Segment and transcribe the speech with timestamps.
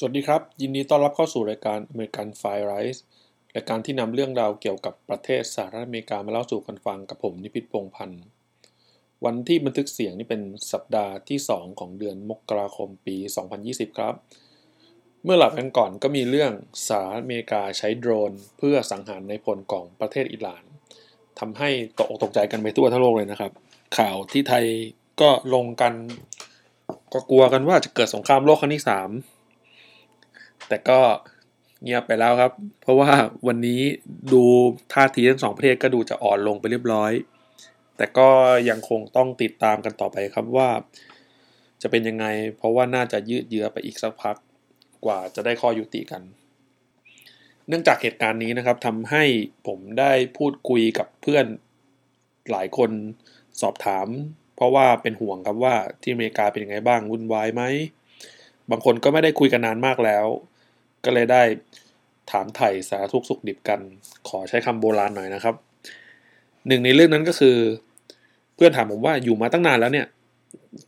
[0.00, 3.00] สวัสดีครับ ยินดีต้อนรับเข้าสู่รายการ American Fire Rise
[3.54, 8.22] รายการที่นำเรื่องราวเกี่ยวกับประเทศสหรัฐอเมริกามาเล่าสู่กันฟังกับผมนิพิษพงพันธ์
[9.24, 10.42] วันที่บันทึกเสียงนี่เป็น
[10.72, 13.16] สัปดาห์ที่ 2 ของเดือนมกราคมปี
[13.58, 14.14] 2020 ครับ
[15.24, 16.52] เมื่อหลับกันก่อนก็มีเรื่อง
[16.88, 20.64] สหรัฐอเมริกาใช้โดรน เพื่อสังหารในพลของประเทศอิหร่าน
[21.38, 23.52] ทำให้ตกอกตกใจกันไปทั่วทั้งโลกเลยนะครับ
[23.98, 24.64] ข่าวที่ไทย
[25.20, 25.94] ก็ลงกัน
[27.12, 29.10] ก็กลัวกันว่าจะเกิดสงครามโลกครั้งที่สาม
[30.68, 31.00] แต่ก็
[31.82, 33.10] เงียบไปแล้วครับ เพราะว่า
[33.46, 33.80] วันนี้
[34.32, 34.42] ดู
[34.92, 37.12] ท่าทีทั้งสองประเทศก็ดูจะอ่อนลงไปเรียบร้อย
[37.96, 38.28] แต่ก็
[38.68, 40.68] ยังคงต้องติดตามกันต่อไปครับว่า
[41.82, 42.26] จะเป็นยังไง
[42.56, 44.36] เพราะว่าน่าจะยืดเยื้อไปอีกสักพัก
[45.04, 46.22] กว่าจะได้ข้อยุติกัน
[47.68, 49.24] เนื่องจากเหตุการณ์นี้นะครับทำให้
[49.66, 51.46] ผมได้พูดคุยกับเพื่อน
[52.50, 52.90] หลายคน
[53.60, 54.08] สอบถาม
[54.56, 57.62] เพราะว่าเป็นห่วงครับว่าที่อเมริกาเป็นยังไงบ้างวุ่นวายไหม
[58.70, 60.26] บางคนก็ไม่ได้คุยกันนานมากแล้ว
[61.08, 61.42] ก็เลยได้
[62.30, 63.80] ถามไถ่สารทุกสุขดิบกัน
[64.28, 65.54] ขอใช้คำโบราณหน่อยนะครับ
[66.66, 67.56] หนึ่งในเรื่องนั้นก็คือ
[68.54, 70.06] เพื่อนถามผมว่าอยู่มาตั้งนานแล้วเนี่ย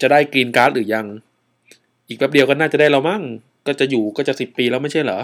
[0.00, 1.06] จะได้กรีนการ์ดหรือยัง
[2.08, 3.22] อีกแป๊บเดียวก็น่าจะได้เรามั่ง
[3.66, 5.20] ก็จะอยู่ก็จะสิบปีแล้วไม่ใช่เหรอ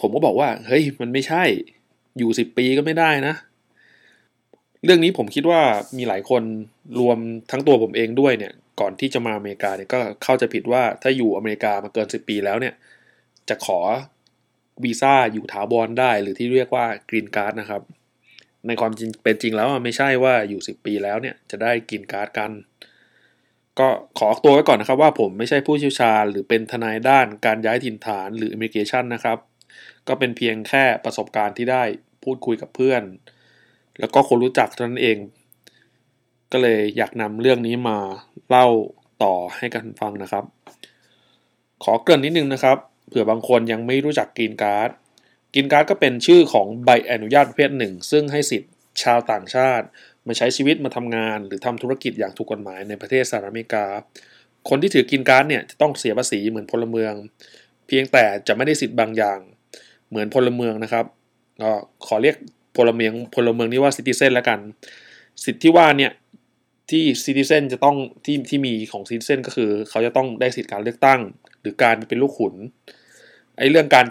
[0.00, 1.44] ผมก็บอกว่า เฮ้ย มันไม่ใช่
[2.18, 3.34] อยู่สิบปีก็ไม่ได้นะ
[4.84, 5.60] เรื่องนี้ผมคิดว่า
[5.96, 6.42] มีหลายคน
[7.00, 7.18] รวม
[7.50, 12.74] ทั้งตัวผมเองด้วยเนี่ย ก่อนที่จะมาอเมริกาเนี่ยก็เข้าใจผิดว่าถ้าอยู่อเมริกามาเกิน10ปีแล้วเนี่ย
[13.48, 13.80] จะขอ
[14.84, 17.82] วีซ่าอยู่ถาวรได้ หรือที่เรียกว่ากรีนการ์ดนะครับ
[18.66, 22.50] ในความจริงเป็นจริงแล้วไม่ใช่ว่าอยู่ 10 ปีแล้วเนี่ยจะได้กรีนการ์ดกัน
[23.78, 29.38] ก็ออกตัวไว้ก่อนนะครับว่าผมไม่ใช่ผู้เชี่ยวชาญ หรือเป็นทนายด้านการย้ายถิ่นฐานหรือ immigration นะครับ
[30.08, 31.82] ก็เป็นเพียงแค่ประสบการณ์ที่ได้
[32.24, 33.02] พูดคุยกับเพื่อน
[34.00, 35.18] แล้วก็คนรู้จักเท่านั้นเอง
[36.52, 37.98] ก็เลยอยากนำเรื่องนี้มา
[38.48, 38.66] เล่า
[39.22, 40.44] ต่อให้กันฟังนะครับ
[41.84, 42.78] ขอเกริ่นนิดนึงนะครับ
[43.14, 44.90] ผื่อบางคนยังไม่รู้จักกินการ์ด
[45.54, 49.86] กินการ์ดก็เป็นชื่อของใบอนุญาตประเภทหนึ่ง ซึ่งให้สิทธิ์ชาวต่างชาติ
[50.26, 53.84] มาใช้ชีวิตมาทำงาน หรือทำธุรกิจอย่างถูกกฎหมายในประเทศสหรัฐอเมริกา
[54.68, 57.12] คนที่ถือกินการ์ดเนี่ยจะต้องเสียภาษีเหมือนพลเมือง
[57.86, 59.38] เพียงแต่จะไม่ได้สิทธิ์บางอย่าง
[60.08, 61.04] เหมือนพลเมืองนะครับ
[61.62, 61.72] ก็
[62.06, 62.36] ขอเรียก
[62.76, 64.58] พลเมืองพลเมืองนี้ว่าซิติเซนแล้วกัน
[65.44, 66.12] สิทธิ์ที่ว่าเนี่ย
[66.90, 71.20] ที่ซิติเซนจะต้องที่ที่มีของซิติเซนก็คือ เขาจะต้องได้สิทธิการเลือกตั้ง
[71.60, 72.54] หรือการเป็นลูกขุน
[73.58, 74.06] ไอ้เรื่องการ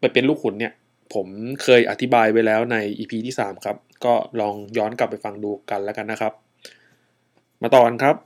[0.00, 0.72] ไปเป็นลูกขุนเนี่ย
[1.14, 1.26] ผม
[1.62, 6.32] เคยอธิบายไว้แล้วใน EP ที่ 3 ครับ ก็ลองย้อนกลับไปฟังดูกันแล้วกันนะครับ
[7.62, 8.16] มาต่อกันครับ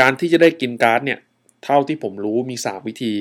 [0.00, 1.18] การที่จะได้กรีนการ์ดเนี่ย
[1.64, 3.14] เท่าที่ผมรู้มี 3 วิธี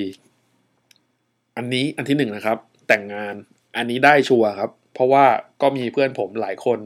[1.58, 3.34] อันนี้อันที่1นนะครับ แต่งงาน
[3.78, 5.26] อันนี้ได้ชัวร์ครับ เพราะว่า
[5.62, 6.80] ก็มีเพื่อนผมหลายคน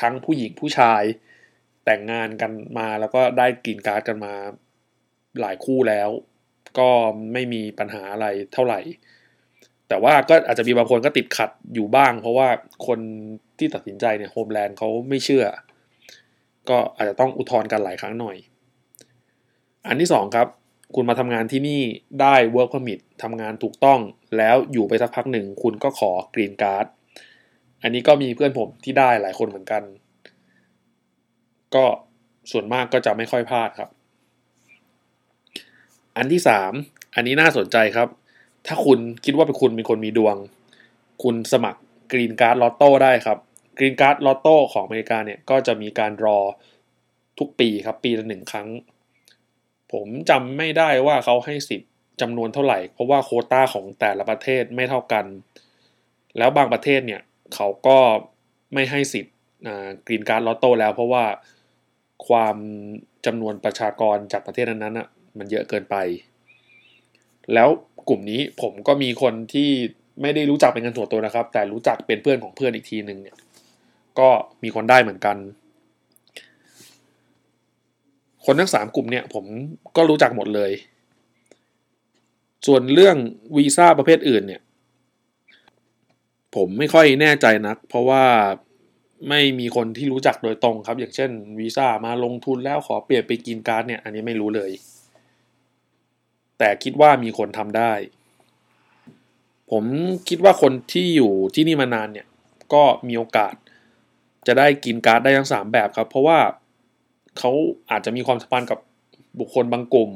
[0.00, 1.02] ทั้งผู้หญิงผู้ชาย
[1.84, 4.34] แต่งงานกันมาแล้วก็ได้กรีนการ์ดกันมา
[5.40, 6.10] หลายคู่แล้ว
[6.78, 6.90] ก็
[7.32, 8.80] ไม่มีปัญหาอะไรเท่าไหร่
[9.88, 12.48] แต่ว่าก็อาจจะมีบางคนก็ติดขัดอยู่บ้าง เพราะว่า
[12.86, 12.98] คน
[13.58, 15.44] ที่ตัดสินใจเนี่ย Homeland เขาไม่เชื่อ
[16.68, 18.36] ก็อาจจะต้องอุทธรณ์กันหลายครั้งหน่อย
[19.86, 20.48] อันที่สองครับ
[20.94, 21.80] คุณมาทำงานที่นี่
[22.20, 24.00] ได้ work permit ทำงานถูกต้อง
[24.36, 26.86] แล้วอยู่ไปสักพักหนึ่ง คุณก็ขอกรีนการ์ด
[27.82, 29.82] อันนี้ก็มีเพื่อนผมที่ได้หลายคนเหมือนกัน
[31.74, 31.84] ก็
[32.50, 33.90] ส่วนมากก็จะไม่ค่อยพลาดครับ
[36.16, 36.72] อันที่สาม
[37.14, 38.08] อันนี้น่าสนใจครับ
[38.66, 40.36] ถ้าคุณคิดว่าเป็นคุณเป็นคนมีดวง
[41.22, 41.80] คุณสมัคร
[42.12, 43.38] กรีนการ์ดลอตโต้ได้ครับ
[43.78, 46.38] กรีนการ์ดลอตโต้ของอเมริกาเนี่ยก็จะมีการรอ
[47.38, 48.68] ทุกปีครับ ปีละหนึ่งครั้ง
[49.92, 51.90] ผมจำไม่ได้ว่าเขาให้สิทธิ์
[52.20, 55.24] จำนวนเท่าไหร่ เพราะว่าโควตาของแต่ละประเทศไม่เท่ากัน
[56.38, 57.22] แล้วบางประเทศเนี่ย
[57.54, 57.98] เขาก็
[58.74, 59.34] ไม่ให้สิทธิ์
[60.06, 61.24] กรีนการ์ดลอตโต้แล้ว เพราะว่า
[62.28, 62.56] ความ
[63.26, 65.96] จำนวนประชากรจากประเทศนั้นๆอะ มันเยอะเกินไป
[67.54, 67.68] แล้ว
[68.08, 69.70] กลุ่มนี้ผมก็มีคนที่
[70.22, 73.36] ไม่ได้รู้จักเป็นกันตัวตัวนะครับ แต่รู้จักเป็นเพื่อนของเพื่อนอีกทีหนึ่งเนี่ย
[74.18, 74.28] ก็
[74.62, 75.36] มีคนได้เหมือนกัน
[78.44, 79.44] คนทั้งสามกลุ่มเนี่ย ผม
[79.96, 80.72] ก็รู้จักหมดเลย
[82.66, 83.16] ส่วนเรื่อง
[83.56, 84.62] วีซ่าประเภทอื่นเนี่ย
[86.54, 88.24] ผมไม่ค่อยแน่ใจนัก เพราะว่า
[89.28, 94.70] ไม่มีคนที่รู้จักโดยตรงครับ อย่างเช่นวีซ่ามาลงทุนแล้วขอเปลี่ยนไปกินการ์ดเนี่ย อันนี้ไม่รู้เลย
[96.58, 97.92] แต่คิดว่ามีคนทำได้
[99.70, 99.84] ผม
[100.28, 102.26] คิดว่าคนที่อยู่ที่นี่มานานเนี่ย
[102.74, 103.54] ก็มีโอกาส
[104.46, 106.38] จะได้กินการ์ดได้ทั้งสามแบบครับ เพราะว่า
[107.38, 107.50] เขา
[107.90, 108.78] อาจจะมีความสัมพันธ์กับ
[109.40, 110.10] บุคคลบางกลุ่ม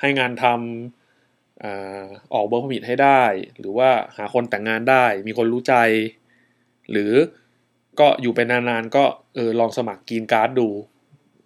[0.00, 3.22] ให้งานทำออกเบอร์พมิตให้ได้
[3.58, 5.74] หรือว่าหาคนแต่งงานได้ มีคนรู้ใจ
[6.90, 7.12] หรือ
[8.00, 9.04] ก็อยู่ไปนานๆก็
[9.34, 10.68] เออลองสมัครกินการ์ดดู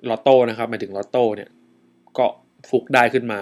[0.09, 1.51] ลอตโต้นะครับหมายถึงลอตโต้เนี่ย
[2.19, 2.27] ก็
[2.69, 3.41] ฟลุกได้ขึ้นมา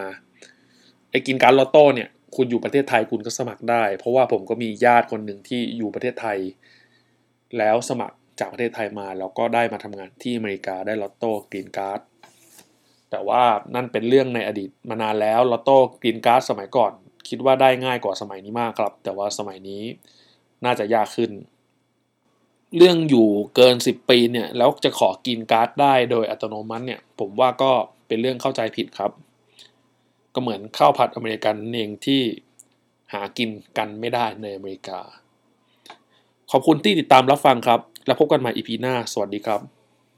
[1.11, 6.39] ไอ้กรีนการ์ดลอตโต้เนี่ย คุณอยู่ประเทศไทยคุณก็สมัครได้ เพราะว่าผมก็มีญาติคนหนึ่งที่อยู่ประเทศไทย
[7.59, 12.01] แล้วสมัครจากประเทศไทยมา แล้วก็ได้มาทำงานที่อเมริกาได้ลอตโต้กรีนการ์ด
[13.11, 13.43] แต่ว่า
[13.75, 16.93] นั่นเป็นเรื่องในอดีตมานานแล้วลอตโต้กรีนการ์ดสมัยก่อน
[17.29, 19.83] คิดว่าได้ง่ายกว่าสมัยนี้มากครับ แต่ว่าสมัยนี้
[20.65, 21.31] น่าจะยากขึ้น
[22.77, 27.71] เรื่องอยู่เกิน 10 ปีเนี่ยแล้วจะขอกินการ์ดได้โดยอัตโนมัติเนี่ย ผมว่าก็
[28.07, 29.13] เป็นเรื่องเข้าใจผิดครับ
[30.35, 32.23] ก็เหมือนข้าวผัดอเมริกันเองที่
[33.13, 35.01] หากินกันไม่ได้ในอเมริกา
[36.51, 39.78] ขอบคุณที่ติดตามรับฟังครับ แล้วพบกันใหม่ EP หน้า สวัสดีครับ